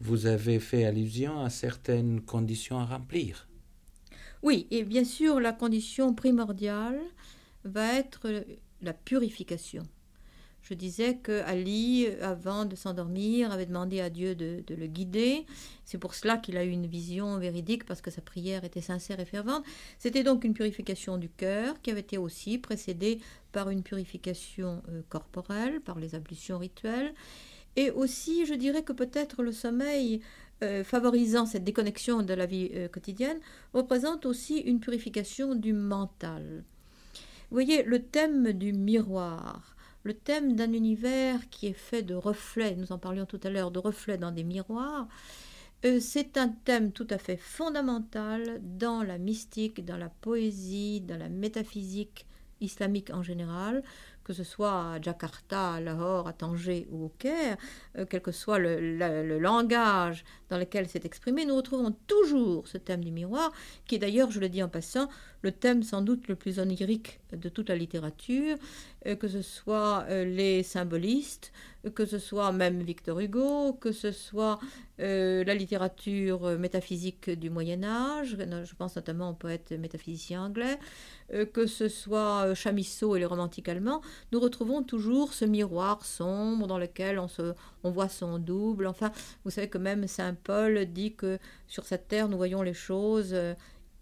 vous 0.00 0.26
avez 0.26 0.60
fait 0.60 0.84
allusion 0.84 1.40
à 1.40 1.50
certaines 1.50 2.20
conditions 2.20 2.78
à 2.78 2.84
remplir. 2.84 3.48
Oui, 4.44 4.68
et 4.70 4.84
bien 4.84 5.02
sûr, 5.02 5.40
la 5.40 5.52
condition 5.52 6.14
primordiale 6.14 7.00
va 7.64 7.94
être 7.94 8.44
la 8.82 8.92
purification. 8.92 9.82
Je 10.68 10.74
disais 10.74 11.14
que 11.14 11.42
Ali, 11.42 12.08
avant 12.20 12.64
de 12.64 12.74
s'endormir, 12.74 13.52
avait 13.52 13.66
demandé 13.66 14.00
à 14.00 14.10
Dieu 14.10 14.34
de, 14.34 14.64
le 14.68 14.86
guider. 14.88 15.46
C'est 15.84 15.96
pour 15.96 16.12
cela 16.12 16.38
qu'il 16.38 16.56
a 16.56 16.64
eu 16.64 16.70
une 16.70 16.88
vision 16.88 17.38
véridique, 17.38 17.86
parce 17.86 18.00
que 18.00 18.10
sa 18.10 18.20
prière 18.20 18.64
était 18.64 18.80
sincère 18.80 19.20
et 19.20 19.24
fervente. 19.24 19.64
C'était 20.00 20.24
donc 20.24 20.42
une 20.42 20.54
purification 20.54 21.18
du 21.18 21.28
cœur 21.28 21.80
qui 21.82 21.92
avait 21.92 22.00
été 22.00 22.18
aussi 22.18 22.58
précédée 22.58 23.20
par 23.52 23.70
une 23.70 23.84
purification 23.84 24.82
euh, 24.88 25.02
corporelle, 25.08 25.80
par 25.82 26.00
les 26.00 26.16
ablutions 26.16 26.58
rituelles. 26.58 27.14
Et 27.76 27.92
aussi, 27.92 28.44
je 28.44 28.54
dirais 28.54 28.82
que 28.82 28.92
peut-être 28.92 29.44
le 29.44 29.52
sommeil, 29.52 30.20
euh, 30.64 30.82
favorisant 30.82 31.46
cette 31.46 31.62
déconnexion 31.62 32.22
de 32.22 32.34
la 32.34 32.46
vie 32.46 32.70
euh, 32.74 32.88
quotidienne, 32.88 33.38
représente 33.72 34.26
aussi 34.26 34.58
une 34.58 34.80
purification 34.80 35.54
du 35.54 35.72
mental. 35.72 36.64
Vous 37.50 37.54
voyez, 37.54 37.84
le 37.84 38.02
thème 38.02 38.50
du 38.50 38.72
miroir, 38.72 39.75
le 40.06 40.14
thème 40.14 40.54
d'un 40.54 40.72
univers 40.72 41.50
qui 41.50 41.66
est 41.66 41.72
fait 41.72 42.02
de 42.02 42.14
reflets, 42.14 42.76
nous 42.76 42.92
en 42.92 42.98
parlions 42.98 43.26
tout 43.26 43.40
à 43.42 43.50
l'heure, 43.50 43.72
de 43.72 43.80
reflets 43.80 44.18
dans 44.18 44.30
des 44.30 44.44
miroirs, 44.44 45.08
euh, 45.84 45.98
c'est 46.00 46.36
un 46.36 46.48
thème 46.48 46.92
tout 46.92 47.08
à 47.10 47.18
fait 47.18 47.36
fondamental 47.36 48.60
dans 48.62 49.02
la 49.02 49.18
mystique, 49.18 49.84
dans 49.84 49.96
la 49.96 50.08
poésie, 50.08 51.00
dans 51.00 51.18
la 51.18 51.28
métaphysique 51.28 52.24
islamique 52.60 53.10
en 53.12 53.22
général, 53.22 53.82
que 54.22 54.32
ce 54.32 54.44
soit 54.44 54.92
à 54.92 55.00
Jakarta, 55.00 55.74
à 55.74 55.80
Lahore, 55.80 56.26
à 56.28 56.32
Tanger 56.32 56.86
ou 56.90 57.06
au 57.06 57.08
Caire, 57.18 57.56
euh, 57.98 58.06
quel 58.08 58.22
que 58.22 58.32
soit 58.32 58.58
le, 58.58 59.38
langage 59.38 60.24
dans 60.48 60.58
lequel 60.58 60.88
c'est 60.88 61.04
exprimé, 61.04 61.44
nous 61.44 61.56
retrouvons 61.56 61.94
toujours 62.06 62.66
ce 62.68 62.78
thème 62.78 63.04
du 63.04 63.10
miroir, 63.12 63.52
qui 63.86 63.98
d'ailleurs, 63.98 64.30
je 64.30 64.40
le 64.40 64.48
dis 64.48 64.62
en 64.62 64.68
passant, 64.68 65.08
le 65.46 65.52
thème 65.52 65.84
sans 65.84 66.02
doute 66.02 66.26
le 66.26 66.34
plus 66.34 66.58
onirique 66.58 67.20
de 67.32 67.48
toute 67.48 67.68
la 67.68 67.76
littérature, 67.76 68.56
euh, 69.06 69.14
que 69.14 69.28
ce 69.28 69.42
soit 69.42 70.04
euh, 70.08 70.24
les 70.24 70.64
symbolistes, 70.64 71.52
que 71.94 72.04
ce 72.04 72.18
soit 72.18 72.50
même 72.50 72.82
Victor 72.82 73.20
Hugo, 73.20 73.72
que 73.74 73.92
ce 73.92 74.10
soit 74.10 74.58
la 74.98 75.54
littérature 75.54 76.58
métaphysique 76.58 77.28
du 77.28 77.50
Moyen 77.50 77.84
Âge, 77.84 78.36
je 78.38 78.74
pense 78.74 78.96
notamment 78.96 79.30
au 79.30 79.34
poète 79.34 79.72
métaphysicien 79.72 80.42
anglais, 80.42 80.78
que 81.52 81.66
ce 81.66 81.88
soit 81.88 82.54
Chamisso 82.54 83.14
et 83.14 83.18
les 83.18 83.26
romantiques 83.26 83.68
allemands, 83.68 84.00
nous 84.32 84.40
retrouvons 84.40 84.82
toujours 84.82 85.34
ce 85.34 85.44
miroir 85.44 86.04
sombre 86.04 86.66
dans 86.66 86.78
lequel 86.78 87.18
on, 87.18 87.28
se, 87.28 87.52
on 87.84 87.90
voit 87.90 88.08
son 88.08 88.38
double. 88.38 88.86
Enfin, 88.86 89.12
vous 89.44 89.50
savez 89.50 89.68
que 89.68 89.78
même 89.78 90.08
Saint 90.08 90.34
Paul 90.34 90.86
dit 90.86 91.14
que 91.14 91.38
sur 91.68 91.84
cette 91.84 92.08
terre, 92.08 92.28
nous 92.28 92.38
voyons 92.38 92.62
les 92.62 92.74
choses 92.74 93.30
euh, 93.32 93.54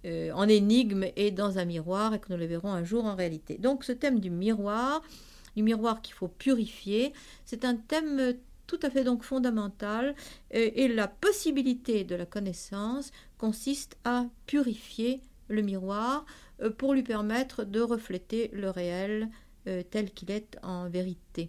en 0.05 0.49
énigme 0.49 1.07
et 1.17 1.31
dans 1.31 1.59
un 1.59 1.65
miroir 1.65 2.15
et 2.15 2.19
que 2.19 2.33
nous 2.33 2.39
les 2.39 2.47
verrons 2.47 2.73
un 2.73 2.85
jour 2.85 3.05
en 3.07 3.15
réalité. 3.15 3.57
Donc 3.59 3.85
ce 3.85 3.93
thème 3.93 4.21
du 4.21 4.31
miroir, 4.31 5.03
du 5.57 5.63
miroir 5.63 6.03
qu'il 6.03 6.15
faut 6.15 6.29
purifier, 6.29 7.13
c'est 7.47 7.65
un 7.65 7.77
thème 7.77 8.35
tout 8.67 8.81
à 8.83 8.91
fait 8.91 9.05
donc 9.05 9.23
fondamental 9.23 10.15
et 10.51 10.89
la 10.89 11.09
possibilité 11.09 12.05
de 12.05 12.15
la 12.17 12.27
connaissance 12.27 13.13
consiste 13.39 13.97
à 14.05 14.27
purifier 14.47 15.21
le 15.49 15.63
miroir 15.63 16.25
euh, 16.63 16.71
pour 16.71 16.95
lui 16.95 17.03
permettre 17.03 17.65
de 17.65 17.81
refléter 17.81 18.51
le 18.53 18.71
réel 18.71 19.29
euh, 19.67 19.83
tel 19.89 20.11
qu'il 20.11 20.31
est 20.31 20.59
en 20.63 20.89
vérité. 20.89 21.49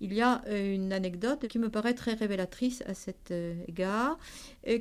Il 0.00 0.12
y 0.12 0.20
a 0.20 0.42
euh, 0.48 0.74
une 0.74 0.92
anecdote 0.92 1.46
qui 1.46 1.58
me 1.58 1.70
paraît 1.70 1.94
très 1.94 2.14
révélatrice 2.14 2.82
à 2.86 2.94
cet 2.94 3.30
euh, 3.30 3.54
égard, 3.68 4.18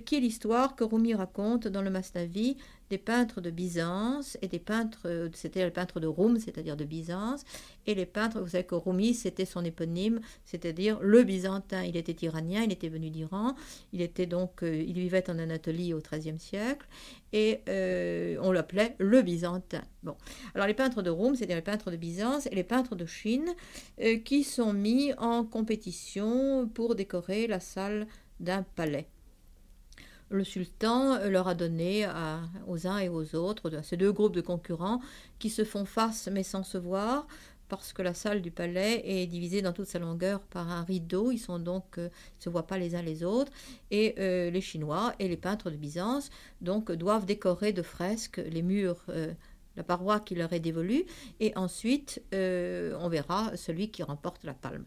qui 0.06 0.16
est 0.16 0.20
l'histoire 0.20 0.76
que 0.76 0.84
Rumi 0.84 1.14
raconte 1.14 1.68
dans 1.68 1.82
le 1.82 1.90
Masnavi 1.90 2.58
des 2.94 3.00
peintres 3.00 3.42
de 3.42 3.50
Byzance 3.50 4.38
et 4.44 4.48
des 4.48 4.60
peintres, 4.60 5.32
c'était 5.34 5.66
le 5.66 5.72
peintre 5.72 6.00
de 6.00 6.06
Roum, 6.06 6.38
c'est-à-dire 6.38 6.78
de 6.78 6.86
Byzance, 6.86 7.44
et 7.88 7.96
les 7.96 8.06
peintres, 8.06 8.40
vous 8.40 8.50
savez 8.50 8.66
que 8.66 8.76
Rumi, 8.76 9.16
c'était 9.16 9.46
son 9.46 9.66
éponyme, 9.66 10.22
c'est-à-dire 10.46 11.00
le 11.02 11.24
byzantin. 11.24 11.82
Il 11.84 11.98
était 11.98 12.24
iranien, 12.24 12.62
il 12.62 12.72
était 12.72 12.90
venu 12.90 13.10
d'Iran, 13.10 13.56
il 13.94 14.02
était 14.02 14.28
donc, 14.28 14.60
il 14.62 14.94
vivait 14.94 15.28
en 15.28 15.40
Anatolie 15.40 15.96
au 15.96 16.02
XIIIe 16.02 16.38
siècle, 16.38 16.86
et 17.32 17.62
euh, 17.68 18.38
on 18.44 18.52
l'appelait 18.52 18.96
le 19.00 19.24
byzantin. 19.24 19.82
Bon, 20.04 20.16
alors 20.54 20.68
les 20.68 20.76
peintres 20.76 21.02
de 21.02 21.10
Rome, 21.10 21.36
c'est-à-dire 21.36 21.56
les 21.56 21.64
peintres 21.64 21.90
de 21.90 21.98
Byzance 21.98 22.46
et 22.46 22.54
les 22.54 22.64
peintres 22.64 22.96
de 22.96 23.08
Chine, 23.08 23.56
euh, 24.02 24.20
qui 24.20 24.44
sont 24.44 24.72
mis 24.72 25.14
en 25.18 25.44
compétition 25.44 26.68
pour 26.68 26.94
décorer 26.94 27.48
la 27.48 27.60
salle 27.60 28.06
d'un 28.40 28.62
palais. 28.62 29.08
Le 30.30 30.44
sultan 30.44 31.20
leur 31.28 31.48
a 31.48 31.54
donné 31.54 32.08
aux 32.68 32.88
uns 32.88 32.98
et 32.98 33.10
aux 33.10 33.36
autres, 33.36 33.76
à 33.76 33.84
ces 33.84 33.98
deux 33.98 34.12
groupes 34.12 34.34
de 34.34 34.42
concurrents 34.42 35.00
qui 35.38 35.50
se 35.50 35.64
font 35.64 35.86
face 35.86 36.28
mais 36.32 36.44
sans 36.44 36.64
se 36.64 36.78
voir, 36.78 37.28
parce 37.70 37.92
que 37.92 38.04
la 38.04 38.14
salle 38.14 38.44
du 38.44 38.52
palais 38.52 39.02
est 39.04 39.26
divisée 39.26 39.64
dans 39.64 39.74
toute 39.74 39.88
sa 39.88 39.98
longueur 39.98 40.42
par 40.42 40.70
un 40.70 40.84
rideau. 40.84 41.32
Ils 41.32 41.40
sont 41.40 41.58
donc, 41.58 41.98
euh, 41.98 42.10
se 42.38 42.48
voient 42.50 42.68
pas 42.68 42.78
les 42.78 42.94
uns 42.94 43.02
les 43.02 43.24
autres. 43.24 43.52
Et 43.90 44.14
euh, 44.20 44.52
les 44.52 44.62
Chinois 44.62 45.16
et 45.18 45.28
les 45.28 45.38
peintres 45.38 45.72
de 45.72 45.76
Byzance 45.76 46.30
doivent 46.62 47.26
décorer 47.26 47.74
de 47.74 47.82
fresques 47.82 48.42
les 48.46 48.62
murs. 48.62 49.04
Euh, 49.10 49.34
la 49.76 49.84
paroi 49.84 50.20
qui 50.20 50.36
leur 50.36 50.54
est 50.54 50.60
dévolue, 50.60 51.04
et 51.40 51.52
ensuite 51.56 52.22
on 52.32 53.10
verra 53.10 53.58
celui 53.58 53.90
qui 53.90 54.04
remporte 54.04 54.44
la 54.44 54.54
palme. 54.54 54.86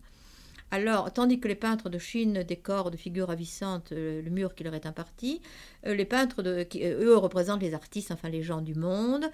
Alors, 0.73 1.12
tandis 1.12 1.38
que 1.38 1.46
les 1.46 1.54
peintres 1.54 1.88
de 1.88 1.99
Chine 1.99 2.42
décorent 2.42 2.90
de 2.90 2.96
figures 2.96 3.28
ravissantes 3.28 3.92
euh, 3.92 4.20
le 4.20 4.30
mur 4.30 4.54
qui 4.56 4.64
leur 4.64 4.75
est 4.75 4.85
imparti, 4.85 5.40
euh, 5.87 5.94
les 5.94 6.04
peintres 6.04 6.42
de, 6.42 6.64
qui, 6.64 6.85
euh, 6.85 7.04
eux 7.04 7.16
représentent 7.16 7.62
les 7.62 7.73
artistes, 7.73 8.11
enfin 8.11 8.28
les 8.28 8.42
gens 8.42 8.61
du 8.61 8.75
monde. 8.75 9.26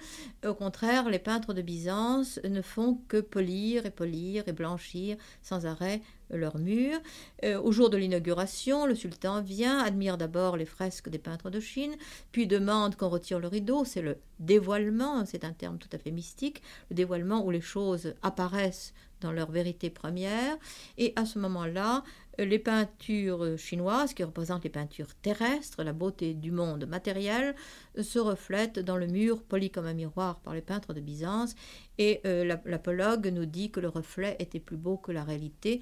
Au 0.45 0.53
contraire, 0.53 1.09
les 1.09 1.17
peintres 1.17 1.55
de 1.55 1.63
Byzance 1.63 2.39
ne 2.43 2.61
font 2.61 2.99
que 3.07 3.19
polir 3.19 3.87
et 3.87 3.89
polir 3.89 4.47
et 4.47 4.53
blanchir 4.53 5.17
sans 5.41 5.65
arrêt 5.65 6.01
leurs 6.29 6.57
murs. 6.57 6.99
au 7.43 7.71
jour 7.71 7.91
de 7.91 7.97
l'inauguration, 7.97 8.87
le 8.87 8.95
sultan 8.95 9.41
vient, 9.41 9.79
admire 9.79 10.17
d'abord 10.17 10.57
les 10.57 10.65
fresques 10.65 11.09
des 11.09 11.19
peintres 11.19 11.51
de 11.51 11.59
Chine, 11.59 11.93
puis 12.31 12.47
demande 12.47 12.95
qu'on 12.95 13.09
retire 13.09 13.39
le 13.39 13.47
rideau. 13.47 13.85
C'est 13.85 14.01
le 14.01 14.17
dévoilement, 14.39 15.25
c'est 15.25 15.45
un 15.45 15.53
terme 15.53 15.77
tout 15.77 15.89
à 15.91 15.99
fait 15.99 16.09
mystique, 16.09 16.63
le 16.89 16.95
dévoilement 16.95 17.45
où 17.45 17.51
les 17.51 17.61
choses 17.61 18.15
apparaissent 18.23 18.93
dans 19.23 19.31
leur 19.31 19.51
vérité 19.51 19.89
première. 19.89 20.57
Et 20.97 21.13
à 21.15 21.25
ce 21.25 21.39
moment-là, 21.39 22.03
les 22.39 22.59
peintures 22.59 23.57
chinoises, 23.57 24.13
qui 24.13 24.23
représentent 24.23 24.63
les 24.63 24.69
peintures 24.69 25.13
terrestres, 25.21 25.83
la 25.83 25.93
beauté 25.93 26.33
du 26.33 26.51
monde 26.51 26.85
matériel, 26.85 27.55
se 28.01 28.19
reflètent 28.19 28.79
dans 28.79 28.97
le 28.97 29.07
mur 29.07 29.43
poli 29.43 29.69
comme 29.69 29.85
un 29.85 29.93
miroir 29.93 30.39
par 30.39 30.53
les 30.53 30.61
peintres 30.61 30.93
de 30.93 31.01
Byzance. 31.01 31.55
Et 31.97 32.21
euh, 32.25 32.57
l'apologue 32.65 33.27
nous 33.27 33.45
dit 33.45 33.71
que 33.71 33.79
le 33.79 33.89
reflet 33.89 34.35
était 34.39 34.59
plus 34.59 34.77
beau 34.77 34.97
que 34.97 35.11
la 35.11 35.23
réalité 35.23 35.81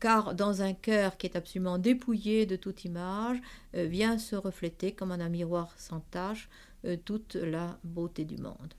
car 0.00 0.34
dans 0.34 0.62
un 0.62 0.74
cœur 0.74 1.16
qui 1.16 1.26
est 1.26 1.36
absolument 1.36 1.78
dépouillé 1.78 2.46
de 2.46 2.56
toute 2.56 2.84
image, 2.84 3.38
euh, 3.74 3.84
vient 3.84 4.18
se 4.18 4.36
refléter 4.36 4.92
comme 4.92 5.12
en 5.12 5.20
un 5.20 5.28
miroir 5.28 5.72
sans 5.76 6.00
tache 6.00 6.48
euh, 6.84 6.96
toute 7.04 7.34
la 7.34 7.78
beauté 7.84 8.24
du 8.24 8.36
monde. 8.36 8.74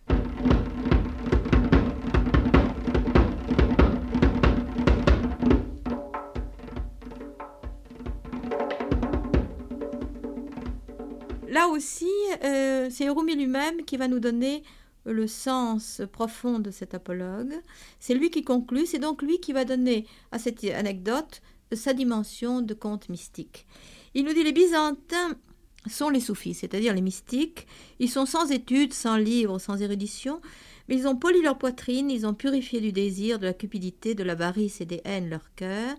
Aussi, 11.78 12.10
euh, 12.44 12.90
c'est 12.92 13.08
Rumi 13.10 13.36
lui-même 13.36 13.86
qui 13.86 13.98
va 13.98 14.08
nous 14.08 14.20
donner 14.20 14.64
le 15.06 15.28
sens 15.28 16.02
profond 16.12 16.60
de 16.60 16.72
cet 16.72 16.94
apologue. 16.94 17.54
C'est 18.00 18.16
lui 18.16 18.30
qui 18.30 18.44
conclut, 18.44 18.86
c'est 18.86 19.00
donc 19.00 19.22
lui 19.22 19.40
qui 19.40 19.54
va 19.54 19.64
donner 19.64 20.06
à 20.32 20.40
cette 20.40 20.64
anecdote 20.64 21.42
sa 21.72 21.94
dimension 21.94 22.62
de 22.62 22.74
conte 22.74 23.10
mystique. 23.10 23.68
Il 24.16 24.26
nous 24.26 24.34
dit 24.34 24.44
les 24.44 24.52
Byzantins 24.52 25.38
sont 25.86 26.10
les 26.10 26.20
soufis, 26.20 26.56
c'est-à-dire 26.56 26.94
les 26.94 27.02
mystiques. 27.02 27.68
Ils 28.00 28.10
sont 28.10 28.26
sans 28.26 28.52
études, 28.52 28.94
sans 28.94 29.16
livres, 29.16 29.60
sans 29.60 29.82
érudition, 29.82 30.42
mais 30.90 30.96
ils 30.96 31.08
ont 31.08 31.16
poli 31.16 31.42
leur 31.42 31.58
poitrine, 31.58 32.10
ils 32.10 32.26
ont 32.26 32.34
purifié 32.34 32.82
du 32.82 32.92
désir, 32.92 33.40
de 33.40 33.46
la 33.46 33.54
cupidité, 33.54 34.16
de 34.16 34.24
l'avarice 34.24 34.82
et 34.82 34.86
des 34.86 35.02
haines 35.06 35.30
leur 35.30 35.54
cœur. 35.56 35.96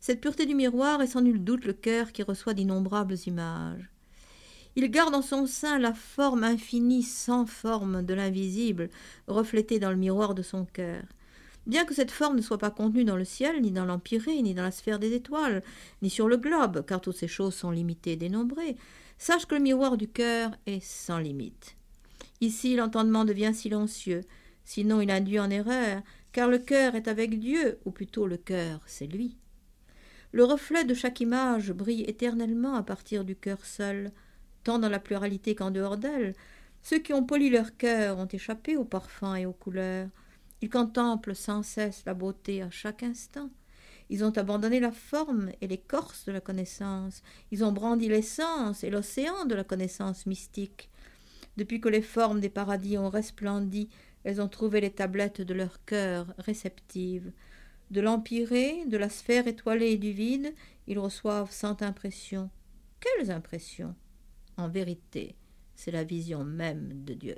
Cette 0.00 0.20
pureté 0.20 0.44
du 0.44 0.54
miroir 0.54 1.00
est 1.02 1.06
sans 1.06 1.20
nul 1.20 1.44
doute 1.44 1.64
le 1.64 1.74
cœur 1.74 2.12
qui 2.12 2.22
reçoit 2.22 2.54
d'innombrables 2.54 3.16
images. 3.26 3.90
Il 4.76 4.88
garde 4.90 5.14
en 5.14 5.22
son 5.22 5.46
sein 5.46 5.78
la 5.78 5.92
forme 5.92 6.44
infinie 6.44 7.02
sans 7.02 7.46
forme 7.46 8.02
de 8.02 8.14
l'invisible, 8.14 8.88
reflétée 9.26 9.78
dans 9.78 9.90
le 9.90 9.96
miroir 9.96 10.34
de 10.34 10.42
son 10.42 10.64
cœur. 10.64 11.02
Bien 11.66 11.84
que 11.84 11.94
cette 11.94 12.10
forme 12.10 12.36
ne 12.36 12.42
soit 12.42 12.58
pas 12.58 12.70
contenue 12.70 13.04
dans 13.04 13.16
le 13.16 13.24
ciel, 13.24 13.60
ni 13.60 13.70
dans 13.70 13.84
l'empyrée, 13.84 14.40
ni 14.42 14.54
dans 14.54 14.62
la 14.62 14.70
sphère 14.70 14.98
des 14.98 15.12
étoiles, 15.12 15.62
ni 16.02 16.10
sur 16.10 16.28
le 16.28 16.36
globe, 16.36 16.84
car 16.86 17.00
toutes 17.00 17.16
ces 17.16 17.28
choses 17.28 17.54
sont 17.54 17.70
limitées 17.70 18.12
et 18.12 18.16
dénombrées, 18.16 18.76
sache 19.18 19.46
que 19.46 19.54
le 19.54 19.60
miroir 19.60 19.96
du 19.96 20.08
cœur 20.08 20.52
est 20.66 20.82
sans 20.82 21.18
limite. 21.18 21.76
Ici 22.40 22.76
l'entendement 22.76 23.24
devient 23.24 23.52
silencieux, 23.54 24.22
sinon 24.64 25.00
il 25.00 25.10
induit 25.10 25.38
en 25.38 25.50
erreur, 25.50 26.02
car 26.32 26.48
le 26.48 26.58
cœur 26.58 26.94
est 26.94 27.08
avec 27.08 27.38
Dieu, 27.38 27.78
ou 27.84 27.90
plutôt 27.90 28.26
le 28.26 28.36
cœur, 28.36 28.80
c'est 28.86 29.06
lui. 29.06 29.36
Le 30.32 30.44
reflet 30.44 30.84
de 30.84 30.94
chaque 30.94 31.20
image 31.20 31.72
brille 31.72 32.04
éternellement 32.06 32.76
à 32.76 32.82
partir 32.82 33.24
du 33.24 33.36
cœur 33.36 33.64
seul, 33.66 34.12
tant 34.64 34.78
dans 34.78 34.88
la 34.88 34.98
pluralité 34.98 35.54
qu'en 35.54 35.70
dehors 35.70 35.96
d'elle. 35.96 36.34
Ceux 36.82 36.98
qui 36.98 37.12
ont 37.12 37.24
poli 37.24 37.50
leur 37.50 37.76
cœur 37.76 38.18
ont 38.18 38.26
échappé 38.26 38.76
aux 38.76 38.84
parfums 38.84 39.36
et 39.36 39.46
aux 39.46 39.52
couleurs. 39.52 40.08
Ils 40.62 40.70
contemplent 40.70 41.36
sans 41.36 41.62
cesse 41.62 42.02
la 42.06 42.14
beauté 42.14 42.62
à 42.62 42.70
chaque 42.70 43.02
instant. 43.02 43.50
Ils 44.08 44.24
ont 44.24 44.36
abandonné 44.36 44.80
la 44.80 44.90
forme 44.90 45.50
et 45.60 45.68
l'écorce 45.68 46.24
de 46.24 46.32
la 46.32 46.40
connaissance. 46.40 47.22
Ils 47.52 47.64
ont 47.64 47.72
brandi 47.72 48.08
l'essence 48.08 48.82
et 48.82 48.90
l'océan 48.90 49.44
de 49.44 49.54
la 49.54 49.64
connaissance 49.64 50.26
mystique. 50.26 50.90
Depuis 51.56 51.80
que 51.80 51.88
les 51.88 52.02
formes 52.02 52.40
des 52.40 52.48
paradis 52.48 52.98
ont 52.98 53.08
resplendi, 53.08 53.88
elles 54.24 54.40
ont 54.40 54.48
trouvé 54.48 54.80
les 54.80 54.90
tablettes 54.90 55.40
de 55.40 55.54
leur 55.54 55.84
cœur 55.84 56.34
réceptives. 56.38 57.32
De 57.90 58.00
l'empyrée, 58.00 58.84
de 58.86 58.96
la 58.96 59.08
sphère 59.08 59.46
étoilée 59.46 59.92
et 59.92 59.98
du 59.98 60.12
vide, 60.12 60.54
ils 60.86 60.98
reçoivent 60.98 61.52
cent 61.52 61.80
impressions. 61.82 62.50
Quelles 63.00 63.30
impressions? 63.30 63.94
En 64.60 64.68
vérité, 64.68 65.36
c'est 65.74 65.90
la 65.90 66.04
vision 66.04 66.44
même 66.44 67.02
de 67.06 67.14
Dieu. 67.14 67.36